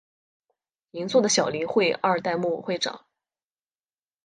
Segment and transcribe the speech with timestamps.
[0.93, 3.05] 银座的小林会二代目会长。